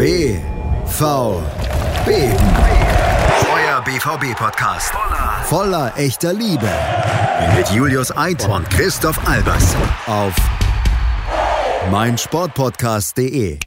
[0.00, 0.16] BVB.
[3.52, 4.94] Euer BVB-Podcast.
[5.44, 6.70] Voller echter Liebe.
[7.54, 9.76] Mit Julius Eid und Christoph Albers.
[10.06, 10.34] Auf
[11.90, 13.58] meinsportpodcast.de.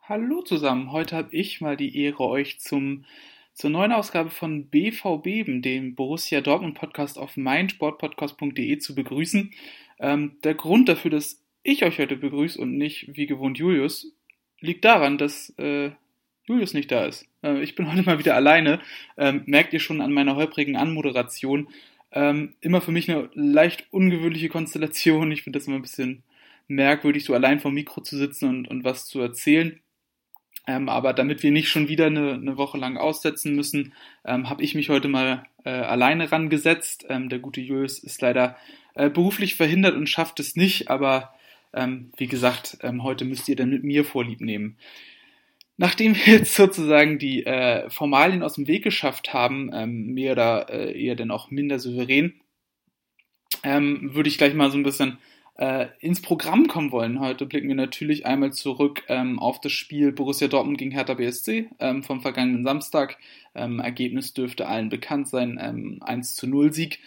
[0.00, 3.04] Hallo zusammen, heute habe ich mal die Ehre, euch zum,
[3.52, 9.52] zur neuen Ausgabe von BVB, dem Borussia Dortmund Podcast auf meinsportpodcast.de zu begrüßen.
[9.98, 14.15] Ähm, der Grund dafür, dass ich euch heute begrüße und nicht wie gewohnt Julius,
[14.66, 15.90] liegt daran, dass äh,
[16.44, 17.26] Julius nicht da ist.
[17.42, 18.80] Äh, ich bin heute mal wieder alleine.
[19.16, 21.68] Ähm, merkt ihr schon an meiner holprigen Anmoderation.
[22.12, 25.32] Ähm, immer für mich eine leicht ungewöhnliche Konstellation.
[25.32, 26.22] Ich finde das immer ein bisschen
[26.68, 29.80] merkwürdig, so allein vom Mikro zu sitzen und, und was zu erzählen.
[30.66, 33.92] Ähm, aber damit wir nicht schon wieder eine, eine Woche lang aussetzen müssen,
[34.24, 37.06] ähm, habe ich mich heute mal äh, alleine rangesetzt.
[37.08, 38.56] Ähm, der gute Julius ist leider
[38.94, 41.34] äh, beruflich verhindert und schafft es nicht, aber
[41.76, 44.76] ähm, wie gesagt, ähm, heute müsst ihr dann mit mir Vorlieb nehmen.
[45.76, 50.70] Nachdem wir jetzt sozusagen die äh, Formalien aus dem Weg geschafft haben, ähm, mehr oder
[50.70, 52.34] äh, eher denn auch minder souverän,
[53.62, 55.18] ähm, würde ich gleich mal so ein bisschen
[55.58, 57.20] äh, ins Programm kommen wollen.
[57.20, 61.68] Heute blicken wir natürlich einmal zurück ähm, auf das Spiel Borussia Dortmund gegen Hertha BSC
[61.78, 63.18] ähm, vom vergangenen Samstag.
[63.54, 66.98] Ergebnis dürfte allen bekannt sein, ähm, 1 zu 0 Sieg.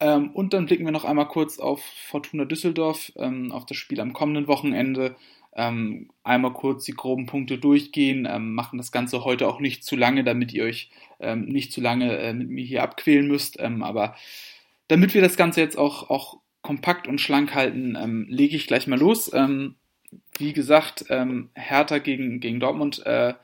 [0.00, 4.00] Ähm, und dann blicken wir noch einmal kurz auf Fortuna Düsseldorf, ähm, auf das Spiel
[4.00, 5.14] am kommenden Wochenende.
[5.54, 9.96] Ähm, einmal kurz die groben Punkte durchgehen, ähm, machen das Ganze heute auch nicht zu
[9.96, 13.60] lange, damit ihr euch ähm, nicht zu lange äh, mit mir hier abquälen müsst.
[13.60, 14.16] Ähm, aber
[14.88, 18.98] damit wir das Ganze jetzt auch, auch kompakt und schlank halten, lege ich gleich mal
[18.98, 19.32] los.
[20.36, 21.06] wie gesagt,
[21.54, 23.06] Hertha gegen, gegen Dortmund.
[23.06, 23.34] Äh,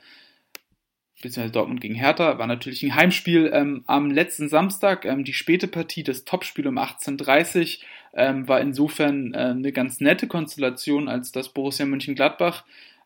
[1.21, 5.05] beziehungsweise Dortmund gegen Hertha, war natürlich ein Heimspiel ähm, am letzten Samstag.
[5.05, 7.79] Ähm, die späte Partie, das Topspiel um 18.30
[8.13, 12.65] ähm, war insofern äh, eine ganz nette Konstellation, als dass Borussia Mönchengladbach,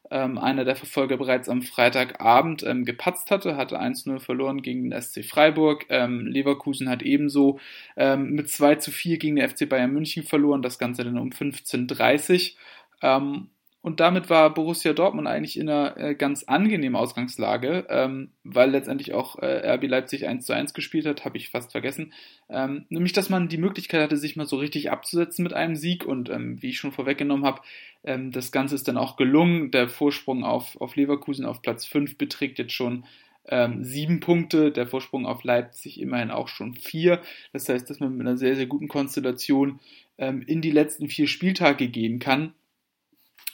[0.09, 5.01] ähm, einer der Verfolger, bereits am Freitagabend ähm, gepatzt hatte, hatte 1-0 verloren gegen den
[5.01, 5.85] SC Freiburg.
[5.89, 7.59] Ähm, Leverkusen hat ebenso
[7.95, 11.29] ähm, mit 2 zu 4 gegen den FC Bayern München verloren, das Ganze dann um
[11.29, 12.55] 15.30
[13.01, 13.49] ähm,
[13.83, 19.13] und damit war Borussia Dortmund eigentlich in einer äh, ganz angenehmen Ausgangslage, ähm, weil letztendlich
[19.13, 22.13] auch äh, RB Leipzig 1 zu 1 gespielt hat, habe ich fast vergessen.
[22.47, 26.05] Ähm, nämlich, dass man die Möglichkeit hatte, sich mal so richtig abzusetzen mit einem Sieg.
[26.05, 27.61] Und ähm, wie ich schon vorweggenommen habe,
[28.03, 29.71] ähm, das Ganze ist dann auch gelungen.
[29.71, 33.05] Der Vorsprung auf, auf Leverkusen auf Platz 5 beträgt jetzt schon
[33.47, 37.19] ähm, sieben Punkte, der Vorsprung auf Leipzig immerhin auch schon vier.
[37.51, 39.79] Das heißt, dass man mit einer sehr, sehr guten Konstellation
[40.19, 42.53] ähm, in die letzten vier Spieltage gehen kann.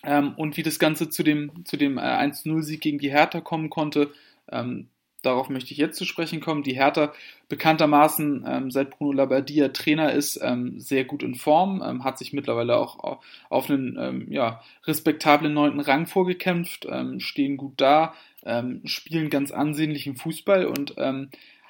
[0.07, 3.69] Ähm, und wie das Ganze zu dem, zu dem äh, 1-0-Sieg gegen die Hertha kommen
[3.69, 4.11] konnte,
[4.49, 4.87] ähm,
[5.21, 6.63] darauf möchte ich jetzt zu sprechen kommen.
[6.63, 7.11] Die Hertha
[7.49, 12.31] bekanntermaßen, ähm, seit Bruno Labbadia Trainer ist, ähm, sehr gut in Form, ähm, hat sich
[12.31, 13.19] mittlerweile auch
[13.49, 18.13] auf einen ähm, ja, respektablen neunten Rang vorgekämpft, ähm, stehen gut da,
[18.45, 20.95] ähm, spielen ganz ansehnlichen Fußball und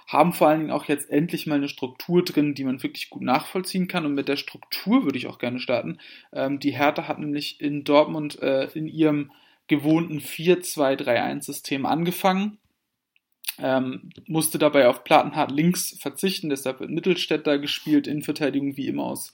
[0.07, 3.21] haben vor allen Dingen auch jetzt endlich mal eine Struktur drin, die man wirklich gut
[3.21, 4.05] nachvollziehen kann.
[4.05, 5.99] Und mit der Struktur würde ich auch gerne starten.
[6.31, 9.31] Ähm, die Hertha hat nämlich in Dortmund äh, in ihrem
[9.67, 12.57] gewohnten 4-2-3-1-System angefangen.
[13.59, 19.05] Ähm, musste dabei auf Plattenhardt links verzichten, deshalb wird Mittelstädter gespielt, in Verteidigung wie immer
[19.05, 19.33] aus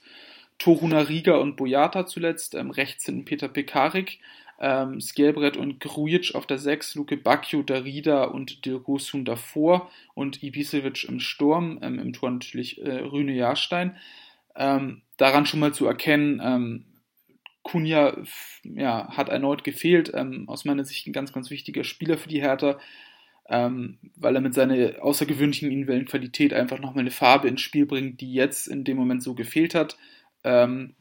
[0.58, 4.18] Toruna Riga und Boyata zuletzt, ähm, rechts hinten Peter Pekarik
[4.60, 11.04] ähm, Skelbrett und Grujic auf der 6, Luke Bacchio, Darida und Dilrosun davor und Ibisevic
[11.04, 13.96] im Sturm, ähm, im Tor natürlich äh, Rüne Jahrstein.
[14.56, 16.84] Ähm, daran schon mal zu erkennen, ähm,
[17.62, 18.16] Kunja
[18.62, 22.42] ja, hat erneut gefehlt, ähm, aus meiner Sicht ein ganz, ganz wichtiger Spieler für die
[22.42, 22.78] Hertha,
[23.48, 28.32] ähm, weil er mit seiner außergewöhnlichen individuellen einfach nochmal eine Farbe ins Spiel bringt, die
[28.34, 29.96] jetzt in dem Moment so gefehlt hat.
[30.44, 30.94] Ähm,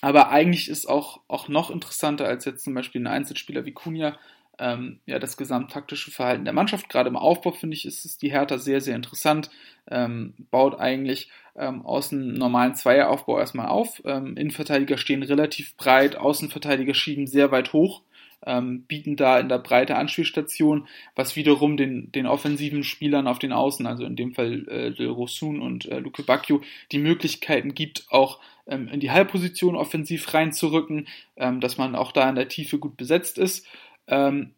[0.00, 4.16] aber eigentlich ist auch, auch noch interessanter als jetzt zum Beispiel ein Einzelspieler wie Kunja,
[4.58, 6.88] ähm, ja, das gesamttaktische Verhalten der Mannschaft.
[6.88, 9.50] Gerade im Aufbau finde ich, ist es die Hertha sehr, sehr interessant.
[9.90, 14.02] Ähm, baut eigentlich ähm, aus einem normalen Zweieraufbau erstmal auf.
[14.04, 18.02] Ähm, Innenverteidiger stehen relativ breit, Außenverteidiger schieben sehr weit hoch
[18.46, 23.52] ähm, bieten da in der Breite Anspielstation, was wiederum den, den offensiven Spielern auf den
[23.52, 28.06] Außen, also in dem Fall äh, De Rosun und äh, Luke Bacchio, die Möglichkeiten gibt,
[28.10, 32.78] auch ähm, in die Halbposition offensiv reinzurücken, ähm, dass man auch da in der Tiefe
[32.78, 33.66] gut besetzt ist.
[34.06, 34.52] Ähm,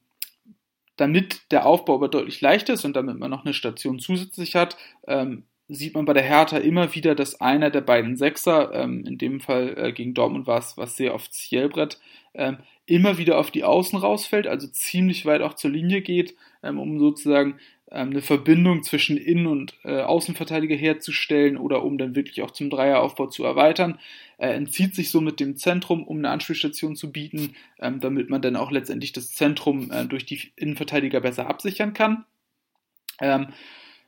[0.96, 4.76] damit der Aufbau aber deutlich leichter ist und damit man noch eine Station zusätzlich hat,
[5.06, 9.18] ähm, sieht man bei der Hertha immer wieder, dass einer der beiden Sechser, ähm, in
[9.18, 11.98] dem Fall äh, gegen Dortmund war es, was sehr oft Zielbrett,
[12.34, 16.78] ähm, immer wieder auf die Außen rausfällt, also ziemlich weit auch zur Linie geht, ähm,
[16.78, 17.58] um sozusagen
[17.90, 22.70] ähm, eine Verbindung zwischen Innen- und äh, Außenverteidiger herzustellen oder um dann wirklich auch zum
[22.70, 23.98] Dreieraufbau zu erweitern.
[24.38, 28.42] Er entzieht sich so mit dem Zentrum, um eine Anspielstation zu bieten, ähm, damit man
[28.42, 32.24] dann auch letztendlich das Zentrum äh, durch die Innenverteidiger besser absichern kann.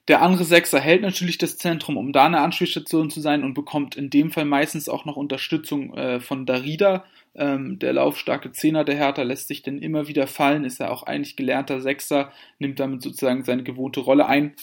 [0.08, 3.96] Der andere Sechser hält natürlich das Zentrum, um da eine Anspielstation zu sein und bekommt
[3.96, 7.04] in dem Fall meistens auch noch Unterstützung äh, von Darida.
[7.34, 11.04] Ähm, der laufstarke Zehner der Hertha lässt sich denn immer wieder fallen, ist ja auch
[11.04, 14.54] eigentlich gelernter Sechser, nimmt damit sozusagen seine gewohnte Rolle ein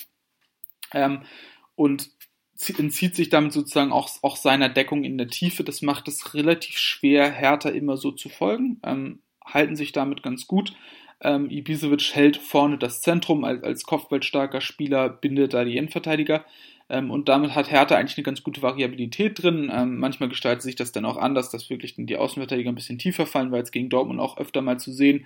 [0.94, 1.24] ähm,
[1.76, 2.10] und
[2.78, 5.64] entzieht sich damit sozusagen auch, auch seiner Deckung in der Tiefe.
[5.64, 10.46] Das macht es relativ schwer, Hertha immer so zu folgen, ähm, halten sich damit ganz
[10.46, 10.76] gut.
[11.22, 16.44] Ähm, Ibisevic hält vorne das Zentrum als, als kopfballstarker Spieler, bindet da die Endverteidiger.
[16.90, 19.72] Ähm, und damit hat Hertha eigentlich eine ganz gute Variabilität drin.
[19.74, 23.26] Ähm, manchmal gestaltet sich das dann auch anders, dass wirklich die Außenverteidiger ein bisschen tiefer
[23.26, 25.26] fallen, weil es gegen Dortmund auch öfter mal zu sehen,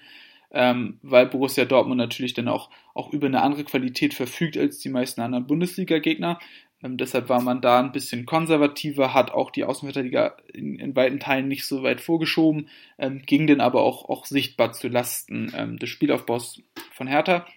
[0.51, 4.89] ähm, weil Borussia Dortmund natürlich dann auch, auch über eine andere Qualität verfügt als die
[4.89, 6.39] meisten anderen Bundesliga-Gegner.
[6.85, 11.19] Ähm, deshalb war man da ein bisschen konservativer, hat auch die Außenverteidiger in, in weiten
[11.19, 15.79] Teilen nicht so weit vorgeschoben, ähm, ging dann aber auch, auch sichtbar zu Lasten ähm,
[15.79, 16.61] des Spielaufbaus
[16.91, 17.47] von Hertha.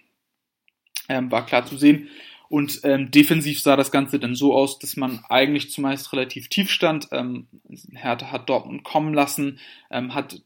[1.07, 2.09] Ähm, war klar zu sehen.
[2.49, 6.71] Und ähm, defensiv sah das Ganze dann so aus, dass man eigentlich zumeist relativ tief
[6.71, 7.09] stand.
[7.11, 7.47] Ähm,
[7.93, 9.59] Hertha hat Dortmund kommen lassen,
[9.91, 10.41] hat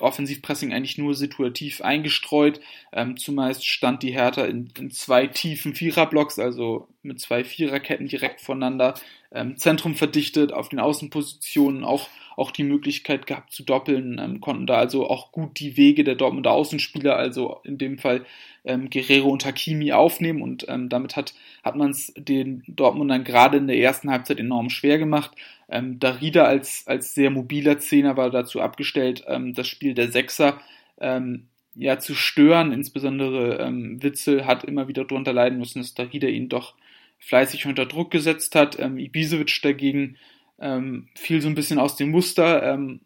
[0.00, 2.60] Offensivpressing eigentlich nur situativ eingestreut.
[2.92, 8.40] Ähm, zumeist stand die Hertha in, in zwei tiefen Viererblocks, also mit zwei Viererketten direkt
[8.40, 8.94] voneinander.
[9.34, 14.66] Ähm, Zentrum verdichtet, auf den Außenpositionen auch, auch die Möglichkeit gehabt zu doppeln, ähm, konnten
[14.66, 18.24] da also auch gut die Wege der Dortmunder Außenspieler, also in dem Fall
[18.64, 21.34] ähm, Guerrero und Hakimi aufnehmen und ähm, damit hat,
[21.64, 25.32] hat man es den Dortmundern gerade in der ersten Halbzeit enorm schwer gemacht.
[25.72, 30.60] Ähm, Darida als, als sehr mobiler Zehner war dazu abgestellt, ähm, das Spiel der Sechser
[31.00, 32.72] ähm, ja, zu stören.
[32.72, 36.74] Insbesondere ähm, Witzel hat immer wieder darunter leiden müssen, dass Darida ihn doch
[37.18, 38.78] fleißig unter Druck gesetzt hat.
[38.78, 40.18] Ähm, Ibisevic dagegen
[40.60, 43.00] ähm, fiel so ein bisschen aus dem Muster, ähm,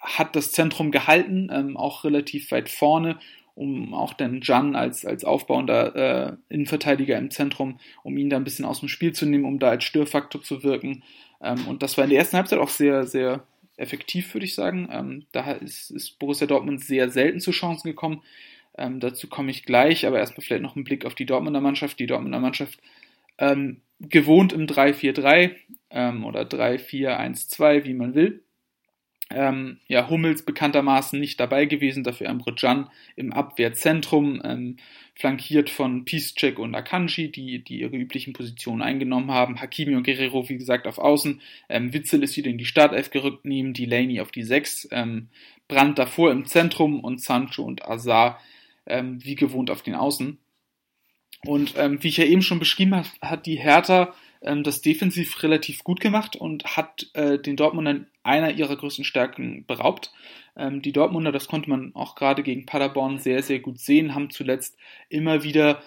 [0.00, 3.18] hat das Zentrum gehalten, ähm, auch relativ weit vorne
[3.54, 8.44] um auch den Jan als, als aufbauender äh, Innenverteidiger im Zentrum, um ihn da ein
[8.44, 11.04] bisschen aus dem Spiel zu nehmen, um da als Störfaktor zu wirken.
[11.40, 13.46] Ähm, und das war in der ersten Halbzeit auch sehr, sehr
[13.76, 14.88] effektiv, würde ich sagen.
[14.90, 18.22] Ähm, da ist, ist Borussia Dortmund sehr selten zu Chancen gekommen.
[18.76, 21.98] Ähm, dazu komme ich gleich, aber erstmal vielleicht noch ein Blick auf die Dortmunder Mannschaft.
[21.98, 22.80] Die Dortmunder Mannschaft
[23.38, 25.52] ähm, gewohnt im 3-4-3
[25.90, 28.42] ähm, oder 3-4-1-2, wie man will.
[29.30, 34.76] Ähm, ja, Hummels bekanntermaßen nicht dabei gewesen, dafür Emre Can im Abwehrzentrum, ähm,
[35.14, 39.60] flankiert von Piszczek und Akanji, die, die ihre üblichen Positionen eingenommen haben.
[39.60, 41.40] Hakimi und Guerrero, wie gesagt, auf Außen.
[41.68, 44.88] Ähm, Witzel ist wieder in die Startelf gerückt, neben Delaney auf die 6.
[44.90, 45.28] Ähm,
[45.68, 48.38] Brandt davor im Zentrum und Sancho und Azar
[48.86, 50.38] ähm, wie gewohnt auf den Außen.
[51.46, 55.84] Und ähm, wie ich ja eben schon beschrieben habe, hat die Hertha das defensiv relativ
[55.84, 60.12] gut gemacht und hat äh, den Dortmundern einer ihrer größten Stärken beraubt.
[60.56, 64.30] Ähm, die Dortmunder, das konnte man auch gerade gegen Paderborn sehr, sehr gut sehen, haben
[64.30, 64.76] zuletzt
[65.08, 65.82] immer wieder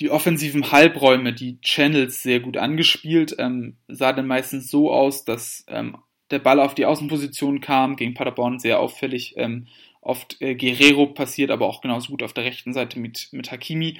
[0.00, 3.34] die offensiven Halbräume, die Channels sehr gut angespielt.
[3.38, 5.98] Ähm, sah dann meistens so aus, dass ähm,
[6.30, 9.34] der Ball auf die Außenposition kam, gegen Paderborn sehr auffällig.
[9.36, 9.66] Ähm,
[10.00, 13.98] oft äh, Guerrero passiert, aber auch genauso gut auf der rechten Seite mit, mit Hakimi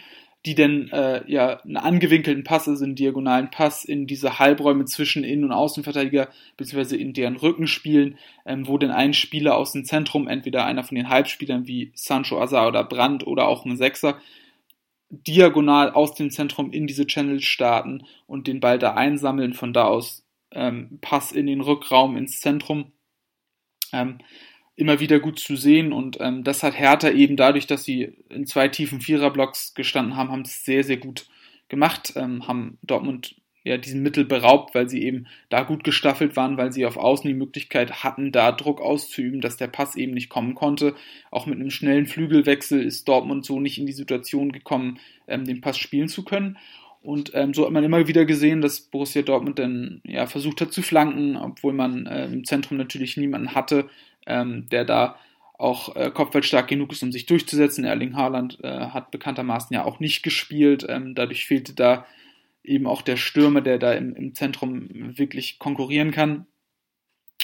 [0.49, 5.23] die dann äh, ja einen angewinkelten Pass, also einen diagonalen Pass in diese Halbräume zwischen
[5.23, 8.17] Innen- und Außenverteidiger beziehungsweise in deren Rücken spielen,
[8.47, 12.41] ähm, wo dann ein Spieler aus dem Zentrum, entweder einer von den Halbspielern wie Sancho
[12.41, 14.19] Azar oder Brandt oder auch ein Sechser,
[15.11, 19.85] diagonal aus dem Zentrum in diese Channels starten und den Ball da einsammeln, von da
[19.85, 22.93] aus ähm, Pass in den Rückraum ins Zentrum.
[23.93, 24.19] Ähm,
[24.79, 28.47] immer wieder gut zu sehen und ähm, das hat Hertha eben dadurch, dass sie in
[28.47, 31.27] zwei tiefen Viererblocks gestanden haben, haben es sehr, sehr gut
[31.69, 36.57] gemacht, ähm, haben Dortmund ja diesen Mittel beraubt, weil sie eben da gut gestaffelt waren,
[36.57, 40.29] weil sie auf Außen die Möglichkeit hatten, da Druck auszuüben, dass der Pass eben nicht
[40.29, 40.95] kommen konnte.
[41.33, 45.61] Auch mit einem schnellen Flügelwechsel ist Dortmund so nicht in die Situation gekommen, ähm, den
[45.61, 46.57] Pass spielen zu können.
[47.03, 50.73] Und ähm, so hat man immer wieder gesehen, dass Borussia Dortmund dann ja versucht hat
[50.73, 53.89] zu flanken, obwohl man äh, im Zentrum natürlich niemanden hatte,
[54.29, 55.17] ähm, der da
[55.59, 57.85] auch äh, kopfballstark genug ist, um sich durchzusetzen.
[57.85, 60.87] Erling Haaland äh, hat bekanntermaßen ja auch nicht gespielt.
[60.89, 62.07] Ähm, dadurch fehlte da
[62.63, 66.47] eben auch der Stürmer, der da im, im Zentrum wirklich konkurrieren kann.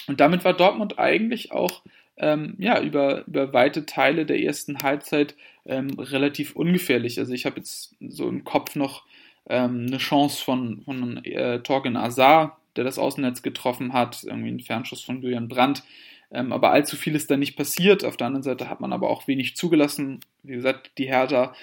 [0.07, 1.83] Und damit war Dortmund eigentlich auch
[2.17, 7.19] ähm, ja, über, über weite Teile der ersten Halbzeit ähm, relativ ungefährlich.
[7.19, 9.03] Also ich habe jetzt so im Kopf noch
[9.49, 14.59] ähm, eine Chance von, von äh, Torgen Azar, der das Außennetz getroffen hat, irgendwie ein
[14.59, 15.83] Fernschuss von Julian Brandt,
[16.31, 18.03] Ähm, aber allzu viel ist da nicht passiert.
[18.03, 20.19] Auf der anderen Seite hat man aber auch wenig zugelassen.
[20.43, 21.53] Wie gesagt, die Hertha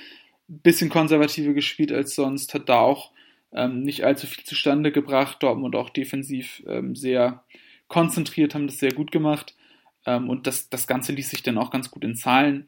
[0.49, 3.13] ein bisschen konservativer gespielt als sonst, hat da auch
[3.53, 5.43] ähm, nicht allzu viel zustande gebracht.
[5.43, 7.45] Dortmund auch defensiv ähm, sehr
[7.89, 9.55] konzentriert, haben das sehr gut gemacht.
[10.07, 12.67] Ähm, und das, das Ganze ließ sich dann auch ganz gut in Zahlen,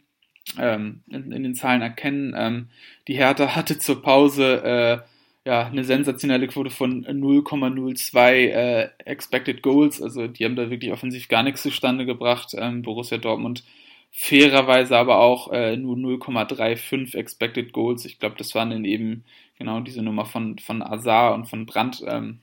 [0.59, 2.35] ähm, in, in, den Zahlen erkennen.
[2.37, 2.69] Ähm,
[3.09, 5.14] die Hertha hatte zur Pause äh,
[5.45, 10.01] ja, eine sensationelle Quote von 0,02 äh, Expected Goals.
[10.01, 12.55] Also die haben da wirklich offensiv gar nichts zustande gebracht.
[12.57, 13.63] Ähm, Borussia Dortmund
[14.11, 18.05] fairerweise aber auch äh, nur 0,35 Expected Goals.
[18.05, 19.25] Ich glaube, das waren dann eben
[19.59, 22.03] genau diese Nummer von, von Azar und von Brandt.
[22.07, 22.39] Ähm,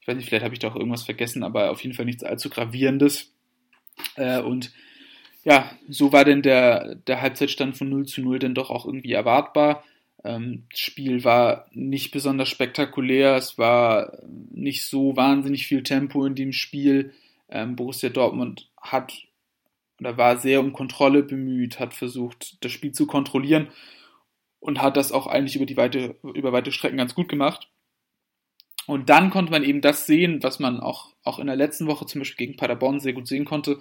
[0.00, 2.24] ich weiß nicht, vielleicht habe ich da auch irgendwas vergessen, aber auf jeden Fall nichts
[2.24, 3.32] allzu gravierendes.
[4.16, 4.72] Äh, und
[5.44, 9.12] ja, so war denn der, der Halbzeitstand von 0 zu 0 denn doch auch irgendwie
[9.12, 9.84] erwartbar.
[10.24, 14.18] Ähm, das Spiel war nicht besonders spektakulär, es war
[14.50, 17.12] nicht so wahnsinnig viel Tempo in dem Spiel.
[17.48, 19.12] Ähm, Borussia Dortmund hat
[20.00, 23.68] oder war sehr um Kontrolle bemüht, hat versucht, das Spiel zu kontrollieren
[24.58, 27.68] und hat das auch eigentlich über die weite, über weite Strecken ganz gut gemacht.
[28.86, 32.06] Und dann konnte man eben das sehen, was man auch, auch in der letzten Woche
[32.06, 33.80] zum Beispiel gegen Paderborn sehr gut sehen konnte.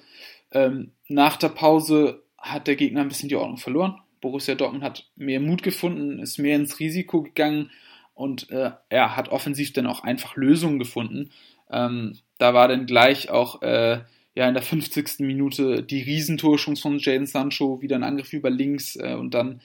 [0.52, 4.00] Ähm, nach der Pause hat der Gegner ein bisschen die Ordnung verloren.
[4.22, 7.72] Borussia Dortmund hat mehr Mut gefunden, ist mehr ins Risiko gegangen
[8.14, 11.32] und äh, er hat offensiv dann auch einfach Lösungen gefunden.
[11.70, 14.02] Ähm, da war dann gleich auch äh,
[14.36, 15.20] ja in der 50.
[15.20, 19.62] Minute die Riesentorschance von Jaden Sancho, wieder ein Angriff über links äh, und dann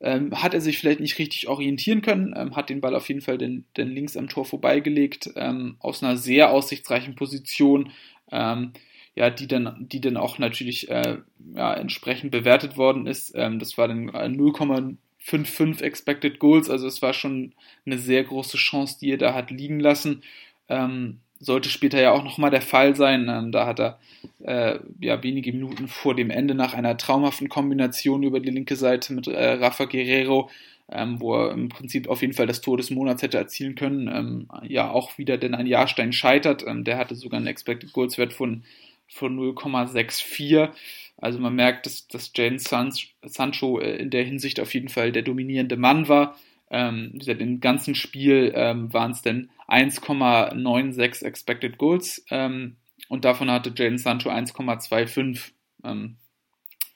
[0.00, 3.22] ähm, hat er sich vielleicht nicht richtig orientieren können, ähm, hat den Ball auf jeden
[3.22, 7.90] Fall den, den links am Tor vorbeigelegt, ähm, aus einer sehr aussichtsreichen Position,
[8.30, 8.72] ähm,
[9.16, 11.18] ja, die dann, die dann auch natürlich äh,
[11.54, 13.32] ja, entsprechend bewertet worden ist.
[13.34, 17.54] Ähm, das war dann 0,55 Expected Goals, also es war schon
[17.86, 20.22] eine sehr große Chance, die er da hat liegen lassen.
[20.68, 23.28] Ähm, sollte später ja auch nochmal der Fall sein.
[23.28, 23.98] Ähm, da hat er
[24.44, 29.12] äh, ja wenige Minuten vor dem Ende nach einer traumhaften Kombination über die linke Seite
[29.12, 30.50] mit äh, Rafa Guerrero,
[30.90, 34.08] ähm, wo er im Prinzip auf jeden Fall das Tor des Monats hätte erzielen können,
[34.08, 36.64] ähm, ja auch wieder denn ein Jahrstein scheitert.
[36.66, 38.62] Ähm, der hatte sogar einen Expected Goals Wert von,
[39.08, 40.70] von 0,64.
[41.18, 45.22] Also man merkt, dass, dass Jane Sancho äh, in der Hinsicht auf jeden Fall der
[45.22, 46.36] dominierende Mann war.
[46.70, 52.76] Ähm, im ganzen Spiel ähm, waren es denn 1,96 Expected Goals ähm,
[53.08, 55.52] und davon hatte Jaden Sancho 1,25.
[55.84, 56.16] Ähm,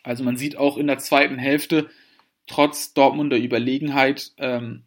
[0.02, 1.88] also man sieht auch in der zweiten Hälfte,
[2.46, 4.84] trotz Dortmunder Überlegenheit ähm,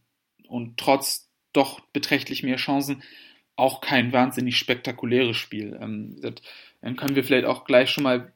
[0.48, 3.04] und trotz doch beträchtlich mehr Chancen,
[3.56, 5.78] auch kein wahnsinnig spektakuläres Spiel.
[5.80, 6.20] Ähm,
[6.84, 8.32] dann können wir vielleicht auch gleich schon mal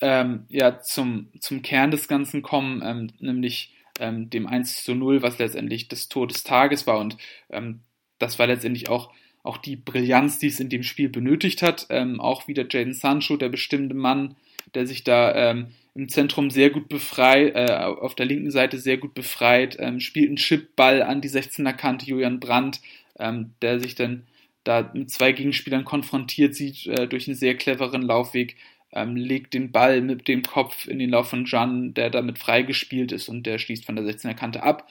[0.00, 5.88] ja, zum, zum Kern des Ganzen kommen, nämlich ähm, dem 1 zu 0, was letztendlich
[5.88, 6.98] das Tor des Tages war.
[6.98, 7.16] Und
[7.50, 7.80] ähm,
[8.18, 11.86] das war letztendlich auch, auch die Brillanz, die es in dem Spiel benötigt hat.
[11.90, 14.36] Ähm, auch wieder Jaden Sancho, der bestimmte Mann,
[14.74, 18.96] der sich da ähm, im Zentrum sehr gut befreit, äh, auf der linken Seite sehr
[18.96, 22.80] gut befreit, ähm, spielt einen Chipball an die 16er Kante, Julian Brandt,
[23.18, 24.26] ähm, der sich dann
[24.64, 28.56] da mit zwei Gegenspielern konfrontiert sieht äh, durch einen sehr cleveren Laufweg
[28.92, 33.12] ähm, legt den Ball mit dem Kopf in den Lauf von Jan, der damit freigespielt
[33.12, 34.88] ist und der schließt von der 16er Kante ab.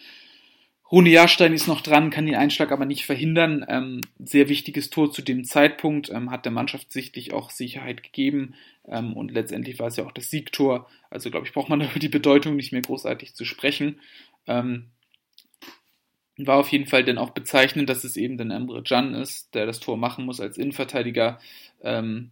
[0.91, 3.65] Rune Jahrstein ist noch dran, kann den Einschlag aber nicht verhindern.
[3.69, 8.55] Ähm, sehr wichtiges Tor zu dem Zeitpunkt, ähm, hat der Mannschaft sichtlich auch Sicherheit gegeben
[8.87, 10.89] ähm, und letztendlich war es ja auch das Siegtor.
[11.09, 14.01] Also glaube ich, braucht man über die Bedeutung nicht mehr großartig zu sprechen.
[14.47, 14.87] Ähm,
[16.37, 19.65] war auf jeden Fall dann auch bezeichnend, dass es eben dann Emre Can ist, der
[19.65, 21.39] das Tor machen muss als Innenverteidiger.
[21.81, 22.31] Ähm,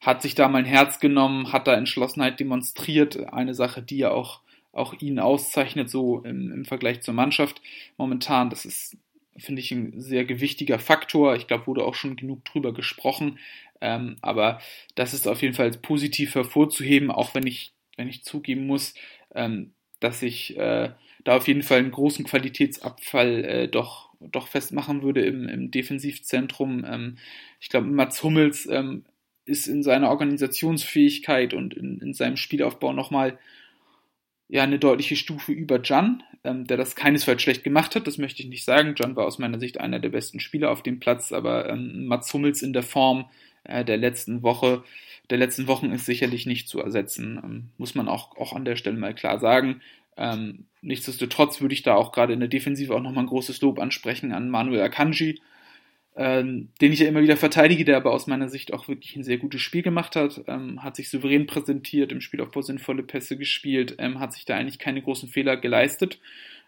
[0.00, 3.32] hat sich da mal ein Herz genommen, hat da Entschlossenheit demonstriert.
[3.32, 4.40] Eine Sache, die ja auch,
[4.72, 7.60] auch ihn auszeichnet, so im, im Vergleich zur Mannschaft
[7.98, 8.50] momentan.
[8.50, 8.96] Das ist,
[9.36, 11.36] finde ich, ein sehr gewichtiger Faktor.
[11.36, 13.38] Ich glaube, wurde auch schon genug drüber gesprochen.
[13.82, 14.60] Ähm, aber
[14.94, 18.94] das ist auf jeden Fall positiv hervorzuheben, auch wenn ich, wenn ich zugeben muss,
[19.34, 20.90] ähm, dass ich äh,
[21.24, 26.84] da auf jeden Fall einen großen Qualitätsabfall äh, doch, doch festmachen würde im, im Defensivzentrum.
[26.84, 27.16] Ähm,
[27.60, 29.04] ich glaube, Mats Hummels ähm,
[29.44, 33.38] ist in seiner Organisationsfähigkeit und in, in seinem Spielaufbau nochmal
[34.48, 38.42] ja, eine deutliche Stufe über Jan, ähm, der das keinesfalls schlecht gemacht hat, das möchte
[38.42, 38.94] ich nicht sagen.
[38.96, 42.32] Jan war aus meiner Sicht einer der besten Spieler auf dem Platz, aber ähm, Mats
[42.34, 43.30] Hummels in der Form
[43.64, 44.82] äh, der letzten Woche,
[45.30, 48.76] der letzten Wochen ist sicherlich nicht zu ersetzen, ähm, muss man auch, auch an der
[48.76, 49.80] Stelle mal klar sagen.
[50.16, 53.78] Ähm, nichtsdestotrotz würde ich da auch gerade in der Defensive auch nochmal ein großes Lob
[53.78, 55.40] ansprechen an Manuel Akanji,
[56.16, 59.24] ähm, den ich ja immer wieder verteidige, der aber aus meiner Sicht auch wirklich ein
[59.24, 63.94] sehr gutes Spiel gemacht hat, ähm, hat sich souverän präsentiert, im Spielaufbau sinnvolle Pässe gespielt,
[63.98, 66.18] ähm, hat sich da eigentlich keine großen Fehler geleistet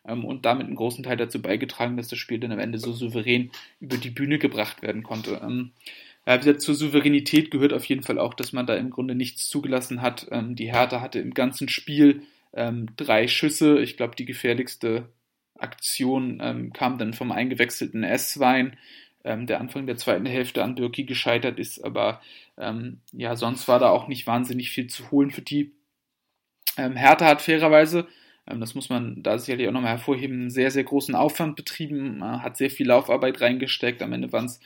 [0.06, 2.92] ähm, und damit einen großen Teil dazu beigetragen, dass das Spiel dann am Ende so
[2.92, 5.40] souverän über die Bühne gebracht werden konnte.
[5.42, 5.72] Ähm,
[6.26, 9.14] ja, wie gesagt, zur Souveränität gehört auf jeden Fall auch, dass man da im Grunde
[9.14, 10.28] nichts zugelassen hat.
[10.30, 12.22] Ähm, die Hertha hatte im ganzen Spiel
[12.52, 13.80] ähm, drei Schüsse.
[13.80, 15.08] Ich glaube, die gefährlichste
[15.58, 18.76] Aktion ähm, kam dann vom eingewechselten S-Wein,
[19.24, 21.84] ähm, der Anfang der zweiten Hälfte an Birki gescheitert ist.
[21.84, 22.20] Aber
[22.58, 25.72] ähm, ja, sonst war da auch nicht wahnsinnig viel zu holen für die.
[26.76, 28.08] Ähm, Hertha hat fairerweise,
[28.46, 32.20] ähm, das muss man da sicherlich auch nochmal hervorheben, einen sehr, sehr großen Aufwand betrieben,
[32.22, 34.02] äh, hat sehr viel Laufarbeit reingesteckt.
[34.02, 34.60] Am Ende waren es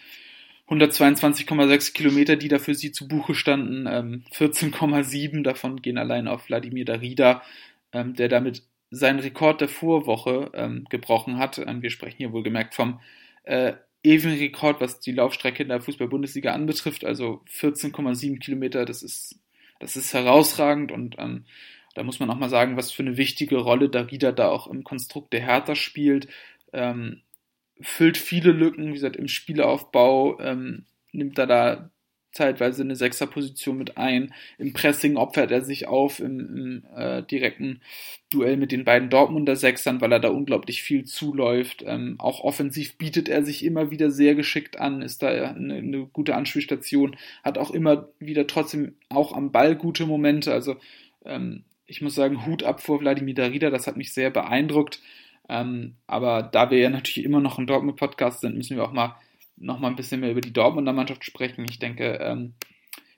[0.69, 3.87] 122,6 Kilometer, die da für sie zu Buche standen.
[3.89, 7.43] Ähm, 14,7 davon gehen allein auf Wladimir Darida,
[7.93, 11.59] ähm, der damit seinen Rekord der Vorwoche ähm, gebrochen hat.
[11.59, 13.01] Ähm, wir sprechen hier wohlgemerkt vom
[13.45, 17.05] äh, ewigen Rekord, was die Laufstrecke in der Fußball-Bundesliga anbetrifft.
[17.05, 19.41] Also 14,7 Kilometer, das ist,
[19.81, 21.45] das ist herausragend und ähm,
[21.95, 24.85] da muss man auch mal sagen, was für eine wichtige Rolle Darida da auch im
[24.85, 26.29] Konstrukt der Hertha spielt.
[26.73, 27.23] Ähm,
[27.81, 31.91] füllt viele Lücken, wie gesagt, im Spielaufbau ähm, nimmt er da
[32.37, 34.33] zeitweise eine Sechserposition mit ein.
[34.59, 37.81] Im Pressing opfert er sich auf im, im äh, direkten
[38.31, 41.83] Duell mit den beiden Dortmunder Sechsern, weil er da unglaublich viel zuläuft.
[41.87, 46.07] Ähm, auch offensiv bietet er sich immer wieder sehr geschickt an, ist da eine, eine
[46.07, 50.53] gute Anspielstation, hat auch immer wieder trotzdem auch am Ball gute Momente.
[50.53, 50.77] Also
[51.25, 55.01] ähm, ich muss sagen, Hut ab vor Wladimir Darida, das hat mich sehr beeindruckt.
[55.49, 59.17] Ähm, aber da wir ja natürlich immer noch ein Dortmund-Podcast sind, müssen wir auch mal
[59.57, 61.67] noch mal ein bisschen mehr über die Dortmunder Mannschaft sprechen.
[61.69, 62.55] Ich denke, ähm,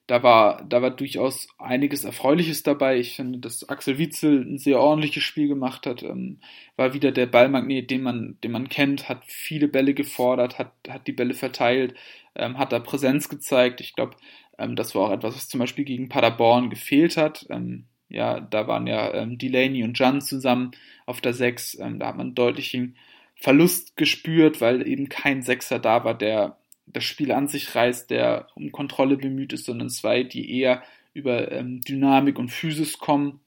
[0.09, 2.99] da war, da war durchaus einiges Erfreuliches dabei.
[2.99, 6.40] Ich finde, dass Axel Witzel ein sehr ordentliches Spiel gemacht hat, ähm,
[6.76, 11.07] war wieder der Ballmagnet, den man, den man kennt, hat viele Bälle gefordert, hat, hat
[11.07, 11.95] die Bälle verteilt,
[12.35, 13.83] ähm, hat da Präsenz gezeigt.
[13.83, 14.16] Ich glaube,
[14.57, 17.47] ähm, das war auch etwas, was zum Beispiel gegen Paderborn gefehlt hat.
[17.50, 20.71] Ähm, ja, da waren ja ähm, Delaney und Jan zusammen
[21.04, 21.78] auf der 6.
[21.80, 22.97] Ähm, da hat man deutlichen
[23.40, 28.49] Verlust gespürt, weil eben kein Sechser da war, der das Spiel an sich reißt, der
[28.54, 33.40] um Kontrolle bemüht ist, sondern zwei, die eher über ähm, Dynamik und Physis kommen.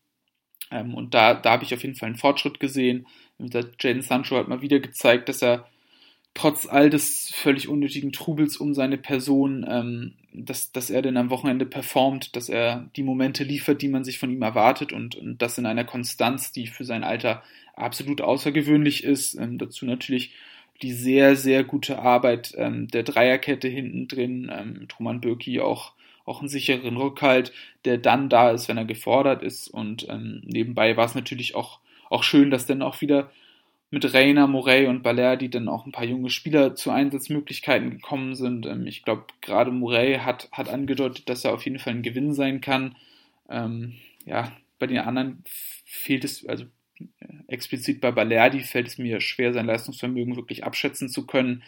[0.70, 3.08] Ähm, und da, da habe ich auf jeden Fall einen Fortschritt gesehen.
[3.40, 5.68] Jaden Sancho hat mal wieder gezeigt, dass er
[6.34, 11.30] trotz all des völlig unnötigen Trubels um seine Person, ähm, dass, dass er denn am
[11.30, 15.42] Wochenende performt, dass er die Momente liefert, die man sich von ihm erwartet und, und
[15.42, 17.44] das in einer Konstanz, die für sein Alter
[17.76, 19.36] absolut außergewöhnlich ist.
[19.36, 20.32] Ähm, dazu natürlich
[20.82, 25.94] die sehr, sehr gute Arbeit ähm, der Dreierkette hinten drin, ähm, Truman Bürki auch,
[26.26, 27.52] auch einen sicheren Rückhalt,
[27.86, 29.68] der dann da ist, wenn er gefordert ist.
[29.68, 33.32] Und ähm, nebenbei war es natürlich auch, auch schön, dass dann auch wieder
[33.92, 38.66] mit Reina, Morey und Balerdi dann auch ein paar junge Spieler zu Einsatzmöglichkeiten gekommen sind.
[38.66, 42.34] Ähm, ich glaube, gerade Morey hat, hat angedeutet, dass er auf jeden Fall ein Gewinn
[42.34, 42.96] sein kann.
[43.50, 45.44] Ähm, ja, bei den anderen
[45.86, 46.64] fehlt es, also
[47.00, 47.06] äh,
[47.48, 51.62] explizit bei Balerdi fällt es mir schwer, sein Leistungsvermögen wirklich abschätzen zu können.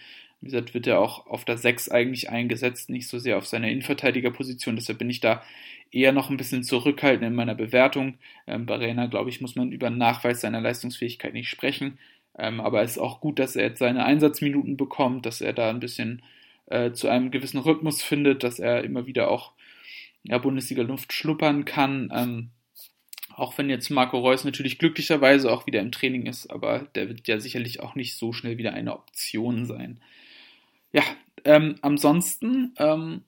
[0.44, 3.70] Wie gesagt, wird er auch auf der 6 eigentlich eingesetzt, nicht so sehr auf seiner
[3.70, 4.76] Innenverteidigerposition.
[4.76, 5.42] Deshalb bin ich da
[5.90, 8.18] eher noch ein bisschen zurückhaltend in meiner Bewertung.
[8.46, 11.98] Ähm, bei Reina, glaube ich, muss man über Nachweis seiner Leistungsfähigkeit nicht sprechen.
[12.38, 15.70] Ähm, aber es ist auch gut, dass er jetzt seine Einsatzminuten bekommt, dass er da
[15.70, 16.22] ein bisschen
[16.66, 19.54] äh, zu einem gewissen Rhythmus findet, dass er immer wieder auch
[20.24, 22.12] ja, Bundesliga-Luft schnuppern kann.
[22.14, 22.50] Ähm,
[23.34, 27.30] auch wenn jetzt Marco Reus natürlich glücklicherweise auch wieder im Training ist, aber der wird
[27.30, 30.02] ja sicherlich auch nicht so schnell wieder eine Option sein.
[30.94, 31.04] Ja,
[31.44, 33.24] ähm, ansonsten, ähm,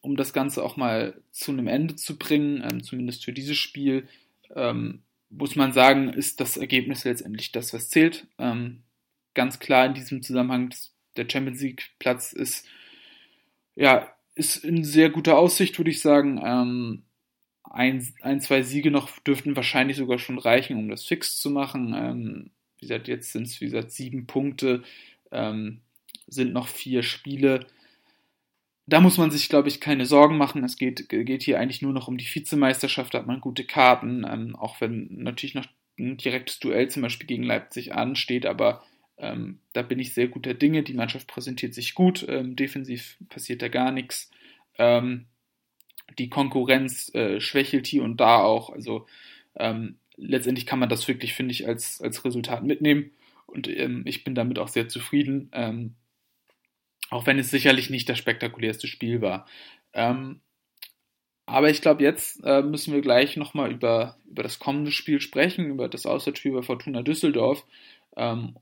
[0.00, 4.08] um das Ganze auch mal zu einem Ende zu bringen, ähm, zumindest für dieses Spiel,
[4.56, 8.26] ähm, muss man sagen, ist das Ergebnis letztendlich das, was zählt.
[8.38, 8.82] Ähm,
[9.34, 10.74] ganz klar in diesem Zusammenhang,
[11.16, 12.66] der Champions League Platz ist,
[13.76, 16.40] ja, ist in sehr guter Aussicht, würde ich sagen.
[16.42, 17.02] Ähm,
[17.64, 22.50] ein, ein, zwei Siege noch dürften wahrscheinlich sogar schon reichen, um das fix zu machen.
[22.78, 24.82] Wie gesagt, jetzt sind es, wie gesagt, sieben Punkte,
[25.30, 25.82] ähm,
[26.30, 27.66] sind noch vier Spiele
[28.90, 30.64] da muss man sich, glaube ich, keine Sorgen machen.
[30.64, 34.26] Es geht, geht hier eigentlich nur noch um die Vizemeisterschaft, da hat man gute Karten,
[34.28, 35.66] ähm, auch wenn natürlich noch
[35.98, 38.82] ein direktes Duell zum Beispiel gegen Leipzig ansteht, aber
[39.16, 40.82] ähm, da bin ich sehr guter Dinge.
[40.82, 44.30] Die Mannschaft präsentiert sich gut, ähm, defensiv passiert da gar nichts.
[44.76, 45.26] Ähm,
[46.18, 48.70] die Konkurrenz äh, schwächelt hier und da auch.
[48.70, 49.06] Also
[49.54, 53.12] ähm, letztendlich kann man das wirklich, finde ich, als, als Resultat mitnehmen.
[53.46, 55.50] Und ähm, ich bin damit auch sehr zufrieden.
[55.52, 55.94] Ähm,
[57.10, 59.46] auch wenn es sicherlich nicht das spektakulärste Spiel war.
[59.92, 60.40] Ähm,
[61.46, 65.66] aber ich glaube, jetzt äh, müssen wir gleich nochmal über, über das kommende Spiel sprechen,
[65.66, 67.66] über das Auswärtsspiel bei Fortuna Düsseldorf.
[68.16, 68.56] Ähm,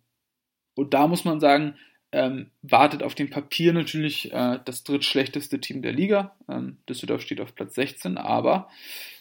[0.74, 1.76] und da muss man sagen,
[2.10, 6.34] ähm, wartet auf dem Papier natürlich äh, das drittschlechteste Team der Liga.
[6.48, 8.70] Ähm, Düsseldorf steht auf Platz 16, aber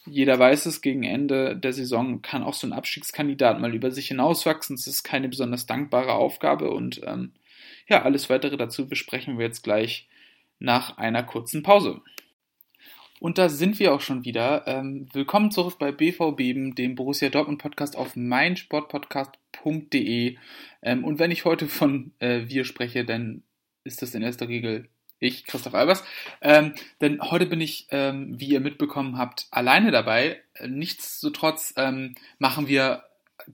[0.06, 4.08] jeder weiß es, gegen Ende der Saison kann auch so ein Abstiegskandidat mal über sich
[4.08, 4.76] hinauswachsen.
[4.76, 7.34] Es ist keine besonders dankbare Aufgabe und ähm,
[7.88, 10.08] ja, alles weitere dazu besprechen wir jetzt gleich
[10.60, 12.02] nach einer kurzen Pause.
[13.20, 14.68] Und da sind wir auch schon wieder.
[14.68, 20.38] Ähm, willkommen zurück bei BVB, dem Borussia Dortmund Podcast auf meinsportpodcast.de.
[20.84, 23.42] Ähm, und wenn ich heute von äh, wir spreche, dann
[23.84, 24.88] ist das in erster Regel
[25.20, 26.04] ich, Christoph Albers.
[26.42, 30.40] Ähm, denn heute bin ich, ähm, wie ihr mitbekommen habt, alleine dabei.
[30.64, 33.04] Nichtsdestotrotz ähm, machen wir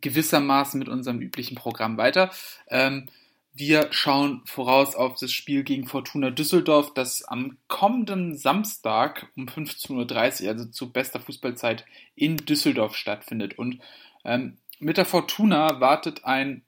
[0.02, 2.32] gewissermaßen mit unserem üblichen Programm weiter.
[2.67, 3.08] Ähm,
[3.56, 10.44] wir schauen voraus auf das Spiel gegen Fortuna Düsseldorf, das am kommenden Samstag um 15.30
[10.44, 11.86] Uhr, also zu bester Fußballzeit,
[12.16, 13.60] in Düsseldorf stattfindet.
[13.60, 13.80] Und
[14.26, 16.63] ähm, mit der Fortuna wartet ein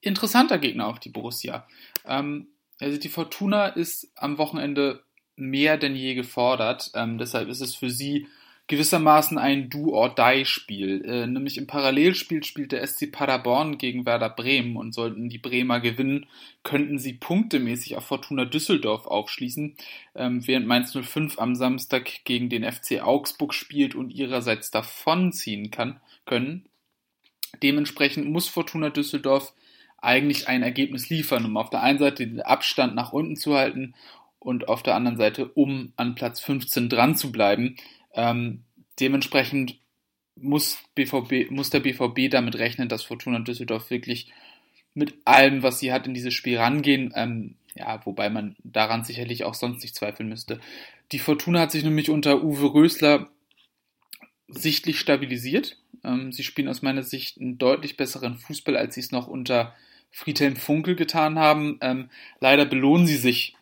[0.00, 1.66] interessanter Gegner auf die Borussia.
[2.04, 2.48] Ähm,
[2.80, 5.04] also die Fortuna ist am Wochenende
[5.36, 6.90] mehr denn je gefordert.
[6.94, 8.26] Ähm, deshalb ist es für sie
[8.70, 11.04] gewissermaßen ein Do-or-Die-Spiel.
[11.04, 15.80] Äh, nämlich im Parallelspiel spielt der SC Paderborn gegen Werder Bremen und sollten die Bremer
[15.80, 16.26] gewinnen,
[16.62, 19.74] könnten sie punktemäßig auf Fortuna Düsseldorf aufschließen,
[20.14, 26.00] ähm, während Mainz 05 am Samstag gegen den FC Augsburg spielt und ihrerseits davonziehen kann,
[26.24, 26.68] können.
[27.64, 29.52] Dementsprechend muss Fortuna Düsseldorf
[29.98, 33.94] eigentlich ein Ergebnis liefern, um auf der einen Seite den Abstand nach unten zu halten
[34.38, 37.74] und auf der anderen Seite, um an Platz 15 dran zu bleiben.
[38.14, 38.64] Ähm,
[38.98, 39.78] dementsprechend
[40.36, 44.32] muss, BVB, muss der BVB damit rechnen, dass Fortuna Düsseldorf wirklich
[44.94, 47.12] mit allem, was sie hat, in dieses Spiel rangehen.
[47.14, 50.60] Ähm, ja, wobei man daran sicherlich auch sonst nicht zweifeln müsste.
[51.12, 53.30] Die Fortuna hat sich nämlich unter Uwe Rösler
[54.48, 55.78] sichtlich stabilisiert.
[56.04, 59.74] Ähm, sie spielen aus meiner Sicht einen deutlich besseren Fußball, als sie es noch unter
[60.10, 61.78] Friedhelm Funkel getan haben.
[61.80, 63.54] Ähm, leider belohnen sie sich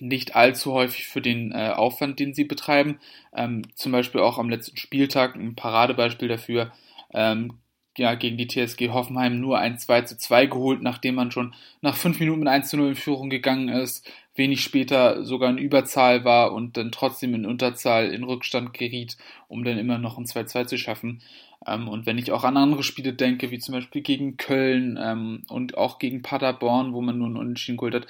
[0.00, 2.98] nicht allzu häufig für den äh, Aufwand, den sie betreiben.
[3.34, 6.72] Ähm, zum Beispiel auch am letzten Spieltag ein Paradebeispiel dafür.
[7.12, 7.54] Ähm,
[7.96, 11.96] ja, gegen die TSG Hoffenheim nur ein 2 zu 2 geholt, nachdem man schon nach
[11.96, 16.24] fünf Minuten mit 1 zu 0 in Führung gegangen ist, wenig später sogar in Überzahl
[16.24, 19.16] war und dann trotzdem in Unterzahl in Rückstand geriet,
[19.48, 21.22] um dann immer noch ein 2-2 zu schaffen.
[21.66, 25.44] Ähm, und wenn ich auch an andere Spiele denke, wie zum Beispiel gegen Köln ähm,
[25.48, 28.06] und auch gegen Paderborn, wo man nun Unentschieden geholt hat,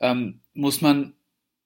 [0.00, 1.14] ähm, muss man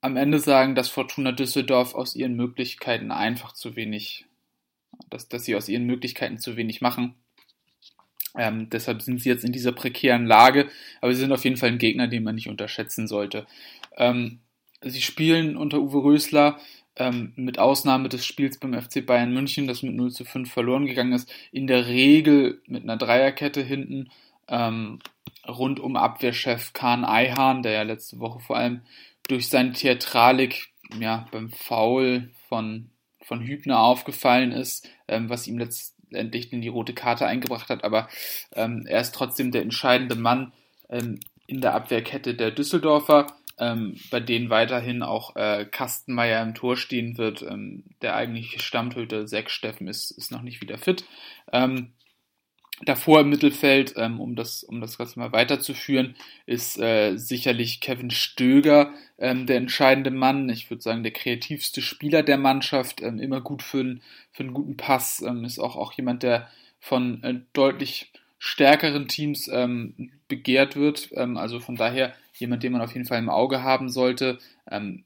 [0.05, 4.27] am Ende sagen, dass Fortuna Düsseldorf aus ihren Möglichkeiten einfach zu wenig,
[5.09, 7.15] dass, dass sie aus ihren Möglichkeiten zu wenig machen.
[8.37, 10.69] Ähm, deshalb sind sie jetzt in dieser prekären Lage,
[11.01, 13.47] aber sie sind auf jeden Fall ein Gegner, den man nicht unterschätzen sollte.
[13.97, 14.41] Ähm,
[14.83, 16.59] sie spielen unter Uwe Rösler
[16.97, 20.85] ähm, mit Ausnahme des Spiels beim FC Bayern München, das mit 0 zu 5 verloren
[20.85, 24.11] gegangen ist, in der Regel mit einer Dreierkette hinten
[24.49, 24.99] ähm,
[25.49, 28.83] rund um Abwehrchef Kahn Eihahn, der ja letzte Woche vor allem
[29.29, 30.69] durch seine Theatralik
[31.01, 32.91] ja, beim Foul von,
[33.23, 37.85] von Hübner aufgefallen ist, ähm, was ihm letztendlich in die rote Karte eingebracht hat.
[37.85, 38.09] Aber
[38.53, 40.53] ähm, er ist trotzdem der entscheidende Mann
[40.89, 43.27] ähm, in der Abwehrkette der Düsseldorfer,
[43.59, 47.43] ähm, bei denen weiterhin auch äh, Kastenmeier im Tor stehen wird.
[47.43, 51.05] Ähm, der eigentliche Stammtöter Sechs Steffen ist, ist noch nicht wieder fit.
[51.53, 51.94] Ähm,
[52.83, 58.11] Davor im Mittelfeld, ähm, um, das, um das Ganze mal weiterzuführen, ist äh, sicherlich Kevin
[58.11, 60.49] Stöger ähm, der entscheidende Mann.
[60.49, 64.55] Ich würde sagen, der kreativste Spieler der Mannschaft, ähm, immer gut für, ein, für einen
[64.55, 66.49] guten Pass, ähm, ist auch, auch jemand, der
[66.81, 71.11] von äh, deutlich stärkeren Teams ähm, begehrt wird.
[71.15, 74.39] Ähm, also von daher jemand, den man auf jeden Fall im Auge haben sollte.
[74.69, 75.05] Ähm,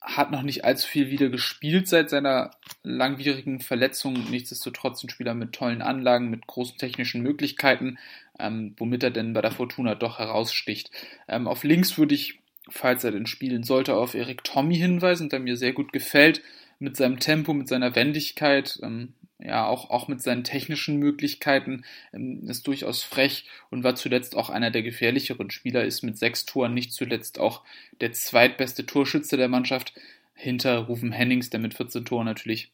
[0.00, 4.30] hat noch nicht allzu viel wieder gespielt seit seiner langwierigen Verletzung.
[4.30, 7.98] Nichtsdestotrotz ein Spieler mit tollen Anlagen, mit großen technischen Möglichkeiten,
[8.38, 10.90] ähm, womit er denn bei der Fortuna doch heraussticht.
[11.28, 15.40] Ähm, auf links würde ich, falls er denn spielen sollte, auf Erik Tommy hinweisen, der
[15.40, 16.42] mir sehr gut gefällt.
[16.78, 22.48] Mit seinem Tempo, mit seiner Wendigkeit, ähm, ja, auch, auch mit seinen technischen Möglichkeiten ähm,
[22.48, 26.72] ist durchaus frech und war zuletzt auch einer der gefährlicheren Spieler, ist mit sechs Toren
[26.72, 27.62] nicht zuletzt auch
[28.00, 29.92] der zweitbeste Torschütze der Mannschaft
[30.34, 32.72] hinter Rufen Hennings, der mit 14 Toren natürlich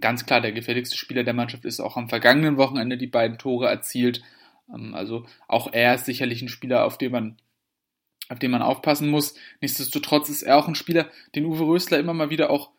[0.00, 3.68] ganz klar der gefährlichste Spieler der Mannschaft ist, auch am vergangenen Wochenende die beiden Tore
[3.68, 4.22] erzielt.
[4.72, 7.36] Ähm, also auch er ist sicherlich ein Spieler, auf den man
[8.30, 9.34] auf den man aufpassen muss.
[9.60, 12.70] Nichtsdestotrotz ist er auch ein Spieler, den Uwe Rösler immer mal wieder auch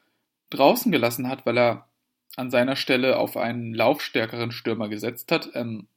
[0.49, 1.87] draußen gelassen hat, weil er
[2.35, 5.49] an seiner Stelle auf einen laufstärkeren Stürmer gesetzt hat.
[5.53, 5.87] Ähm,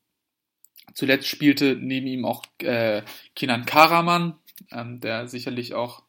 [0.94, 3.03] zuletzt spielte neben ihm auch äh,
[3.35, 4.35] Kinan Karaman,
[4.70, 6.03] ähm, der sicherlich auch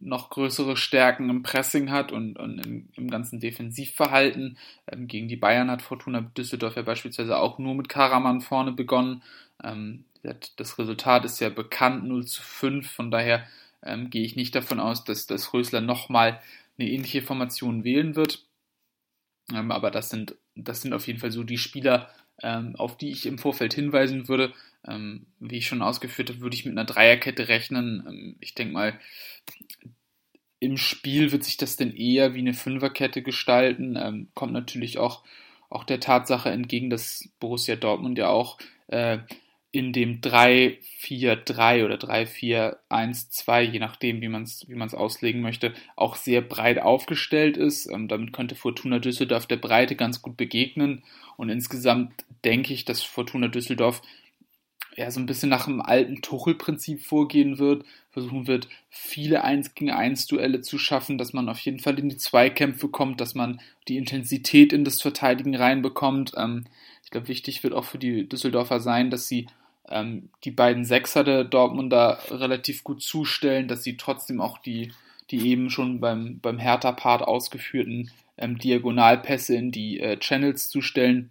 [0.00, 4.58] noch größere Stärken im Pressing hat und, und im, im, ganzen Defensivverhalten.
[4.90, 9.22] Ähm, gegen die Bayern hat Fortuna Düsseldorf ja beispielsweise auch nur mit Karaman vorne begonnen.
[9.62, 10.04] Ähm,
[10.56, 13.46] das Resultat ist ja bekannt, 0 zu 5, von daher
[13.82, 16.40] ähm, gehe ich nicht davon aus, dass, dass Rösler nochmal
[16.78, 18.44] eine ähnliche Formation wählen wird.
[19.52, 22.10] Ähm, aber das sind, das sind auf jeden Fall so die Spieler,
[22.42, 24.52] ähm, auf die ich im Vorfeld hinweisen würde.
[24.86, 28.04] Ähm, wie ich schon ausgeführt habe, würde ich mit einer Dreierkette rechnen.
[28.06, 28.98] Ähm, ich denke mal,
[30.60, 33.96] im Spiel wird sich das denn eher wie eine Fünferkette gestalten.
[33.96, 35.22] Ähm, kommt natürlich auch,
[35.68, 39.18] auch der Tatsache entgegen, dass Borussia Dortmund ja auch äh,
[39.74, 46.14] in dem 3-4-3 oder 3-4-1-2, je nachdem, wie man es wie man's auslegen möchte, auch
[46.14, 47.90] sehr breit aufgestellt ist.
[47.90, 51.02] Ähm, damit könnte Fortuna Düsseldorf der Breite ganz gut begegnen.
[51.36, 52.12] Und insgesamt
[52.44, 54.00] denke ich, dass Fortuna Düsseldorf
[54.96, 59.90] ja so ein bisschen nach dem alten Tuchel-Prinzip vorgehen wird, versuchen wird, viele 1 gegen
[59.90, 63.60] 1 Duelle zu schaffen, dass man auf jeden Fall in die Zweikämpfe kommt, dass man
[63.88, 66.34] die Intensität in das Verteidigen reinbekommt.
[66.36, 66.66] Ähm,
[67.02, 69.48] ich glaube, wichtig wird auch für die Düsseldorfer sein, dass sie
[69.88, 74.92] ähm, die beiden Sechser der Dortmunder relativ gut zustellen, dass sie trotzdem auch die,
[75.30, 81.30] die eben schon beim, beim Hertha-Part ausgeführten ähm, Diagonalpässe in die äh, Channels zustellen.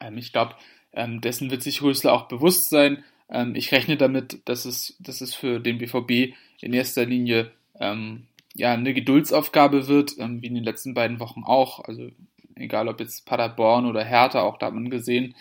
[0.00, 0.54] Ähm, ich glaube,
[0.92, 3.04] ähm, dessen wird sich Rösler auch bewusst sein.
[3.28, 8.26] Ähm, ich rechne damit, dass es, dass es für den BVB in erster Linie ähm,
[8.54, 11.84] ja, eine Geduldsaufgabe wird, wie in den letzten beiden Wochen auch.
[11.84, 12.08] Also
[12.56, 15.36] egal ob jetzt Paderborn oder Hertha, auch da hat man gesehen,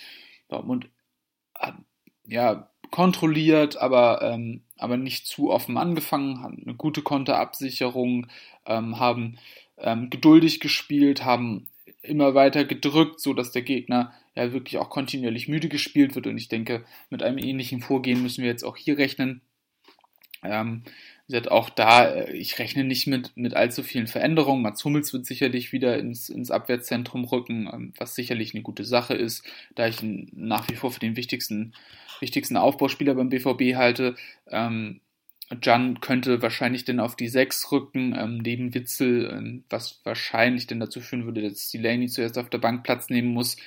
[0.50, 0.88] Dortmund
[2.26, 8.28] ja kontrolliert, aber, ähm, aber nicht zu offen angefangen, haben eine gute Konterabsicherung,
[8.66, 9.38] ähm, haben
[9.78, 11.68] ähm, geduldig gespielt, haben
[12.02, 16.28] immer weiter gedrückt, so dass der Gegner ja wirklich auch kontinuierlich müde gespielt wird.
[16.28, 19.42] Und ich denke, mit einem ähnlichen Vorgehen müssen wir jetzt auch hier rechnen.
[20.44, 20.84] Ähm,
[21.50, 24.62] auch da, äh, ich rechne nicht mit, mit allzu vielen Veränderungen.
[24.62, 29.14] Mats Hummels wird sicherlich wieder ins, ins Abwehrzentrum rücken, ähm, was sicherlich eine gute Sache
[29.14, 29.44] ist,
[29.76, 31.74] da ich ihn nach wie vor für den wichtigsten,
[32.20, 34.16] wichtigsten Aufbauspieler beim BVB halte.
[34.50, 35.02] Ähm,
[35.62, 40.80] Jan könnte wahrscheinlich dann auf die 6 rücken, ähm, neben Witzel, ähm, was wahrscheinlich dann
[40.80, 43.58] dazu führen würde, dass Delaney zuerst auf der Bank Platz nehmen muss.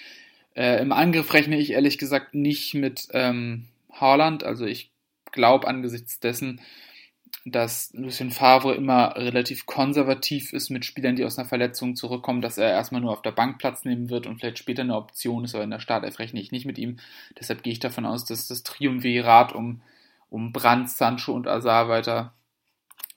[0.54, 4.90] Äh, Im Angriff rechne ich ehrlich gesagt nicht mit ähm, Haaland, also ich
[5.32, 6.60] glaube angesichts dessen,
[7.44, 12.58] dass Lucien Favre immer relativ konservativ ist mit Spielern, die aus einer Verletzung zurückkommen, dass
[12.58, 15.54] er erstmal nur auf der Bank Platz nehmen wird und vielleicht später eine Option ist,
[15.54, 16.98] aber in der Startelf rechne ich nicht mit ihm.
[17.38, 19.82] Deshalb gehe ich davon aus, dass das Triumvirat um
[20.30, 22.32] um Brandt, Sancho und Azar weiter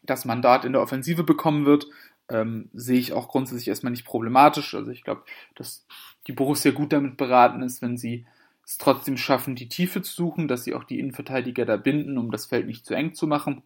[0.02, 1.88] das Mandat in der Offensive bekommen wird,
[2.28, 4.73] ähm, sehe ich auch grundsätzlich erstmal nicht problematisch.
[4.73, 5.23] Also ich glaube,
[5.56, 5.86] dass
[6.28, 8.26] die Borussia gut damit beraten ist, wenn sie
[8.65, 12.32] es trotzdem schaffen, die Tiefe zu suchen, dass sie auch die Innenverteidiger da binden, um
[12.32, 13.63] das Feld nicht zu eng zu machen.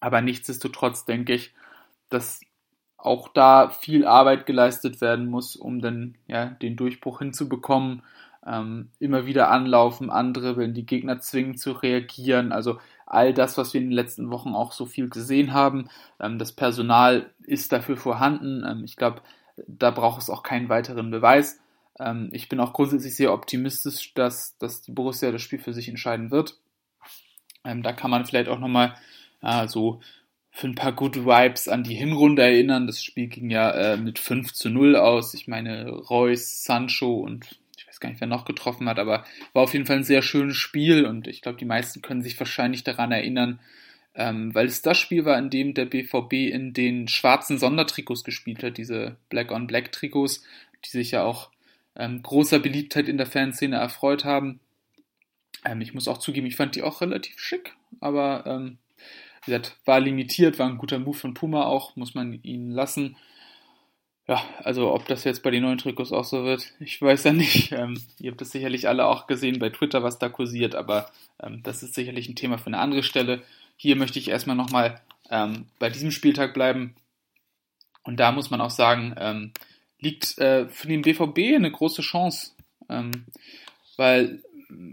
[0.00, 1.52] Aber nichtsdestotrotz denke ich,
[2.08, 2.40] dass
[2.96, 8.02] auch da viel Arbeit geleistet werden muss, um dann ja, den Durchbruch hinzubekommen
[8.46, 12.52] ähm, immer wieder anlaufen, andere wenn die Gegner zwingen zu reagieren.
[12.52, 15.88] Also all das, was wir in den letzten Wochen auch so viel gesehen haben.
[16.18, 18.64] Ähm, das Personal ist dafür vorhanden.
[18.66, 19.22] Ähm, ich glaube,
[19.66, 21.59] da braucht es auch keinen weiteren Beweis.
[22.00, 25.88] Ähm, ich bin auch grundsätzlich sehr optimistisch, dass, dass die Borussia das Spiel für sich
[25.88, 26.58] entscheiden wird.
[27.64, 28.96] Ähm, da kann man vielleicht auch nochmal
[29.42, 30.00] äh, so
[30.50, 32.86] für ein paar Good Vibes an die Hinrunde erinnern.
[32.86, 35.34] Das Spiel ging ja äh, mit 5 zu 0 aus.
[35.34, 37.60] Ich meine, Reus, Sancho und
[38.00, 41.06] gar nicht, wer noch getroffen hat, aber war auf jeden Fall ein sehr schönes Spiel
[41.06, 43.60] und ich glaube, die meisten können sich wahrscheinlich daran erinnern,
[44.14, 48.64] ähm, weil es das Spiel war, in dem der BVB in den schwarzen Sondertrikots gespielt
[48.64, 50.42] hat, diese Black-on-Black-Trikots,
[50.84, 51.50] die sich ja auch
[52.00, 54.60] ähm, großer Beliebtheit in der Fanszene erfreut haben.
[55.64, 58.78] Ähm, ich muss auch zugeben, ich fand die auch relativ schick, aber ähm,
[59.44, 63.16] wie gesagt, war limitiert, war ein guter Move von Puma auch, muss man ihnen lassen
[64.30, 67.32] ja, also ob das jetzt bei den neuen Trikots auch so wird, ich weiß ja
[67.32, 67.72] nicht.
[67.80, 71.10] Ähm, ihr habt das sicherlich alle auch gesehen bei Twitter, was da kursiert, aber
[71.42, 73.42] ähm, das ist sicherlich ein Thema für eine andere Stelle.
[73.76, 76.94] Hier möchte ich erstmal nochmal ähm, bei diesem Spieltag bleiben.
[78.04, 79.52] Und da muss man auch sagen, ähm,
[80.00, 82.52] liegt äh, für den BVB eine große Chance,
[82.88, 83.26] ähm,
[83.96, 84.42] weil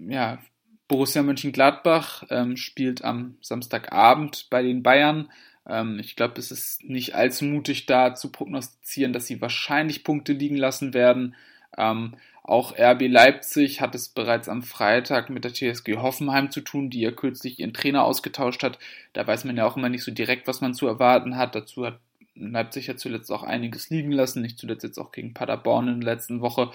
[0.08, 0.40] ja,
[0.88, 5.30] Borussia Mönchengladbach ähm, spielt am Samstagabend bei den Bayern.
[5.68, 10.34] Ähm, ich glaube, es ist nicht allzu mutig da zu prognostizieren, dass sie wahrscheinlich Punkte
[10.34, 11.36] liegen lassen werden.
[11.78, 16.90] Ähm, auch RB Leipzig hat es bereits am Freitag mit der TSG Hoffenheim zu tun,
[16.90, 18.80] die ja kürzlich ihren Trainer ausgetauscht hat.
[19.12, 21.56] Da weiß man ja auch immer nicht so direkt, was man zu erwarten hat.
[21.56, 22.00] Dazu hat
[22.40, 26.16] Leipzig ja zuletzt auch einiges liegen lassen, nicht zuletzt jetzt auch gegen Paderborn in der
[26.16, 26.72] letzten Woche.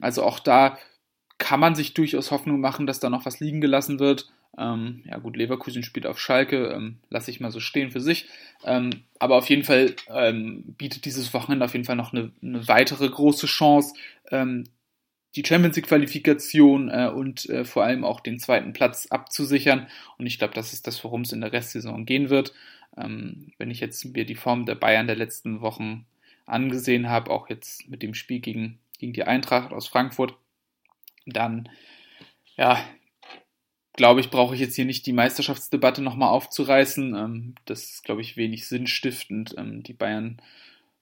[0.00, 0.78] Also auch da
[1.38, 4.28] kann man sich durchaus Hoffnung machen, dass da noch was liegen gelassen wird.
[4.58, 8.28] Ähm, ja gut, Leverkusen spielt auf Schalke, ähm, lasse ich mal so stehen für sich.
[8.64, 12.66] Ähm, aber auf jeden Fall ähm, bietet dieses Wochenende auf jeden Fall noch eine, eine
[12.68, 13.94] weitere große Chance,
[14.30, 14.64] ähm,
[15.36, 19.86] die Champions League Qualifikation äh, und äh, vor allem auch den zweiten Platz abzusichern.
[20.18, 22.52] Und ich glaube, das ist das, worum es in der Restsaison gehen wird.
[22.96, 26.06] Ähm, wenn ich jetzt mir die Form der Bayern der letzten Wochen
[26.46, 30.34] angesehen habe, auch jetzt mit dem Spiel gegen, gegen die Eintracht aus Frankfurt,
[31.26, 31.68] dann,
[32.56, 32.82] ja,
[33.92, 37.14] glaube ich, brauche ich jetzt hier nicht die Meisterschaftsdebatte nochmal aufzureißen.
[37.14, 39.54] Ähm, das ist, glaube ich, wenig sinnstiftend.
[39.56, 40.42] Ähm, die Bayern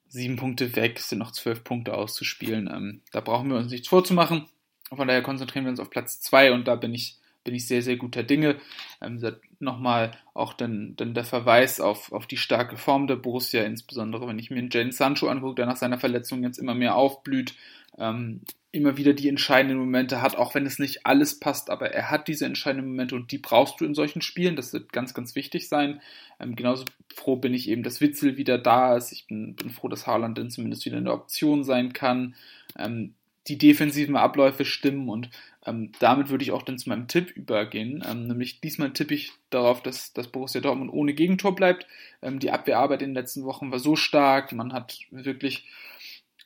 [0.09, 2.68] sieben Punkte weg, sind noch zwölf Punkte auszuspielen.
[2.73, 4.47] Ähm, da brauchen wir uns nichts vorzumachen.
[4.94, 7.83] Von daher konzentrieren wir uns auf Platz zwei und da bin ich, bin ich sehr,
[7.83, 8.57] sehr guter Dinge.
[9.01, 9.21] Ähm,
[9.61, 14.38] Nochmal auch dann, dann der Verweis auf, auf die starke Form der Borussia, insbesondere wenn
[14.38, 17.55] ich mir einen Jane Sancho angucke, der nach seiner Verletzung jetzt immer mehr aufblüht.
[17.99, 22.11] Ähm, immer wieder die entscheidenden Momente hat, auch wenn es nicht alles passt, aber er
[22.11, 24.57] hat diese entscheidenden Momente und die brauchst du in solchen Spielen.
[24.57, 26.00] Das wird ganz, ganz wichtig sein.
[26.38, 29.12] Ähm, genauso froh bin ich eben, dass Witzel wieder da ist.
[29.12, 32.35] Ich bin, bin froh, dass Haaland dann zumindest wieder eine Option sein kann.
[32.78, 33.14] Ähm,
[33.48, 35.31] die defensiven Abläufe stimmen und
[35.64, 38.04] ähm, damit würde ich auch dann zu meinem Tipp übergehen.
[38.07, 41.87] Ähm, nämlich diesmal tippe ich darauf, dass, dass Borussia Dortmund ohne Gegentor bleibt.
[42.22, 45.66] Ähm, die Abwehrarbeit in den letzten Wochen war so stark, man hat wirklich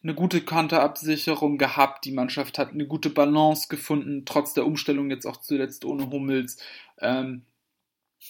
[0.02, 2.04] eine gute Konterabsicherung gehabt.
[2.04, 6.58] Die Mannschaft hat eine gute Balance gefunden, trotz der Umstellung jetzt auch zuletzt ohne Hummels.
[7.00, 7.42] Ähm,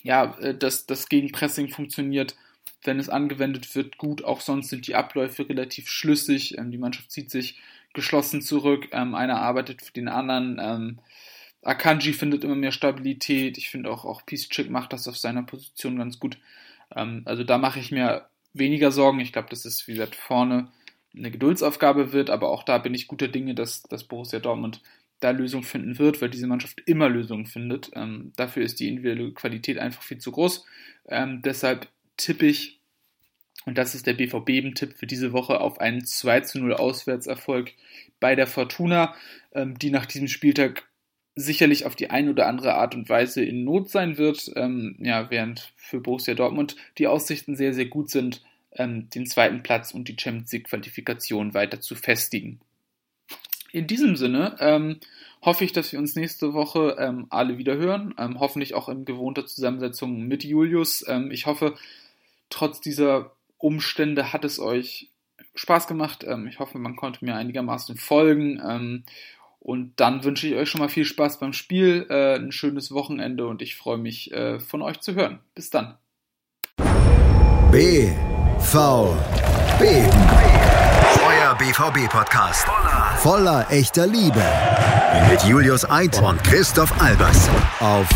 [0.02, 2.36] ja, äh, das, das Gegenpressing funktioniert,
[2.84, 4.24] wenn es angewendet wird, gut.
[4.24, 6.58] Auch sonst sind die Abläufe relativ schlüssig.
[6.58, 7.58] Ähm, die Mannschaft zieht sich
[7.92, 8.88] geschlossen zurück.
[8.92, 10.58] Ähm, einer arbeitet für den anderen.
[10.60, 10.98] Ähm,
[11.62, 13.56] Akanji findet immer mehr Stabilität.
[13.56, 16.38] Ich finde auch, auch Piszczek macht das auf seiner Position ganz gut.
[16.94, 19.20] Ähm, also da mache ich mir weniger Sorgen.
[19.20, 20.68] Ich glaube, das ist, wie gesagt, vorne
[21.16, 24.80] eine Geduldsaufgabe wird, aber auch da bin ich guter Dinge, dass, dass Borussia Dortmund
[25.20, 27.90] da Lösungen finden wird, weil diese Mannschaft immer Lösungen findet.
[27.94, 30.64] Ähm, dafür ist die individuelle Qualität einfach viel zu groß.
[31.08, 32.80] Ähm, deshalb tippe ich,
[33.64, 37.72] und das ist der BVB-Tipp für diese Woche, auf einen 2 zu 0 Auswärtserfolg
[38.18, 39.14] bei der Fortuna,
[39.52, 40.88] ähm, die nach diesem Spieltag
[41.34, 45.30] sicherlich auf die eine oder andere Art und Weise in Not sein wird, ähm, ja,
[45.30, 48.42] während für Borussia Dortmund die Aussichten sehr, sehr gut sind,
[48.76, 52.60] ähm, den zweiten Platz und die Champions League Qualifikation weiter zu festigen.
[53.72, 55.00] In diesem Sinne ähm,
[55.40, 58.14] hoffe ich, dass wir uns nächste Woche ähm, alle wieder hören.
[58.18, 61.04] Ähm, hoffentlich auch in gewohnter Zusammensetzung mit Julius.
[61.08, 61.74] Ähm, ich hoffe,
[62.50, 65.08] trotz dieser Umstände hat es euch
[65.54, 66.24] Spaß gemacht.
[66.26, 68.60] Ähm, ich hoffe, man konnte mir einigermaßen folgen.
[68.64, 69.04] Ähm,
[69.58, 73.46] und dann wünsche ich euch schon mal viel Spaß beim Spiel, äh, ein schönes Wochenende
[73.46, 75.38] und ich freue mich, äh, von euch zu hören.
[75.54, 75.96] Bis dann.
[77.70, 78.10] B
[79.78, 80.12] BVB.
[81.26, 82.64] Euer BVB-Podcast.
[82.64, 84.42] Voller, voller echter Liebe.
[85.30, 87.48] Mit Julius Eid und Christoph Albers.
[87.80, 88.06] Auf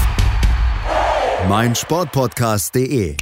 [1.49, 3.17] meinsportpodcast.de.